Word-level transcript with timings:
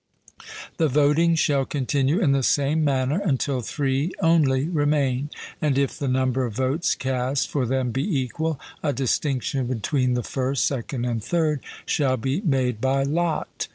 The 0.77 0.87
voting 0.87 1.35
shall 1.35 1.63
continue 1.63 2.19
in 2.23 2.31
the 2.31 2.41
same 2.41 2.83
manner 2.83 3.21
until 3.23 3.61
three 3.61 4.11
only 4.19 4.67
remain; 4.67 5.29
and 5.61 5.77
if 5.77 5.99
the 5.99 6.07
number 6.07 6.43
of 6.43 6.55
votes 6.55 6.95
cast 6.95 7.49
for 7.51 7.67
them 7.67 7.91
be 7.91 8.17
equal, 8.19 8.59
a 8.81 8.93
distinction 8.93 9.67
between 9.67 10.15
the 10.15 10.23
first, 10.23 10.65
second, 10.65 11.05
and 11.05 11.23
third 11.23 11.59
shall 11.85 12.17
be 12.17 12.41
made 12.41 12.81
by 12.81 13.03
lot. 13.03 13.67